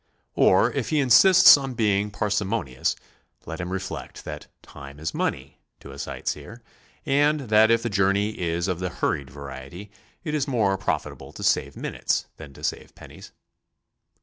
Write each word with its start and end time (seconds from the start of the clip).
Or 0.33 0.71
if 0.71 0.89
he 0.89 0.99
insists 0.99 1.57
on 1.57 1.75
being 1.75 2.09
parsimonious, 2.09 2.95
let 3.45 3.59
him 3.61 3.69
reflect 3.71 4.25
that 4.25 4.47
"time 4.63 4.99
is 4.99 5.13
money" 5.13 5.61
to 5.79 5.91
a 5.91 5.97
sig'ht 5.99 6.27
seer, 6.27 6.63
and 7.05 7.41
that 7.41 7.69
if 7.69 7.83
the 7.83 7.87
journey 7.91 8.31
is 8.39 8.67
of 8.67 8.79
the 8.79 8.89
hurried 8.89 9.29
variety, 9.29 9.91
it 10.23 10.33
is 10.33 10.47
more 10.47 10.75
profitable 10.75 11.31
to 11.33 11.43
save 11.43 11.77
minutes 11.77 12.25
than 12.37 12.51
to 12.53 12.63
save 12.63 12.95
pennies. 12.95 13.31